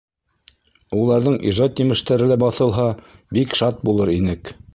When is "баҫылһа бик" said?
2.45-3.55